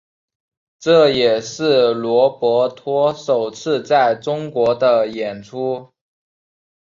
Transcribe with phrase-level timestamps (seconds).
[0.79, 5.93] 这也是罗伯托首次在中国的演出。